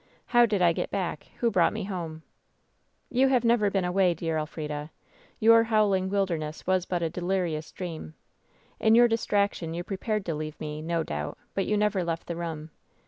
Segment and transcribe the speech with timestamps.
[0.25, 1.27] How did I get back?
[1.41, 2.23] Who brought me home?"
[3.11, 4.89] "You have never been away, dear Elfrida.
[5.39, 8.15] Your ^howling wilderness* was but a delirious dream.
[8.79, 12.35] In your distraction you prepared to leave me, no doubt, but you never left the
[12.35, 12.71] room.